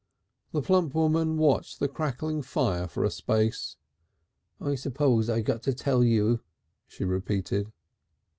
The 0.51 0.63
plump 0.63 0.95
woman 0.95 1.37
watched 1.37 1.79
the 1.79 1.87
crackling 1.87 2.41
fire 2.41 2.87
for 2.87 3.03
a 3.03 3.11
space. 3.11 3.75
"I 4.59 4.73
suppose 4.73 5.29
I 5.29 5.41
got 5.41 5.61
to 5.61 5.73
tell 5.75 6.03
you," 6.03 6.39
she 6.87 7.03
repeated. 7.05 7.71